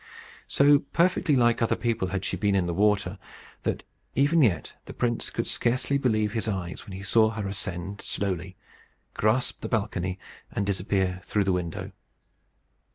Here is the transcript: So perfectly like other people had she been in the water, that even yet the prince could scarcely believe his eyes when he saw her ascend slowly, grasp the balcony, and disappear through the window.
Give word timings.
So 0.47 0.79
perfectly 0.79 1.35
like 1.35 1.61
other 1.61 1.75
people 1.75 2.07
had 2.07 2.25
she 2.25 2.35
been 2.35 2.55
in 2.55 2.65
the 2.65 2.73
water, 2.73 3.19
that 3.61 3.83
even 4.15 4.41
yet 4.41 4.73
the 4.85 4.95
prince 4.95 5.29
could 5.29 5.45
scarcely 5.45 5.99
believe 5.99 6.31
his 6.31 6.47
eyes 6.47 6.87
when 6.87 6.93
he 6.93 7.03
saw 7.03 7.29
her 7.29 7.47
ascend 7.47 8.01
slowly, 8.01 8.57
grasp 9.13 9.61
the 9.61 9.69
balcony, 9.69 10.17
and 10.51 10.65
disappear 10.65 11.21
through 11.25 11.43
the 11.43 11.53
window. 11.53 11.91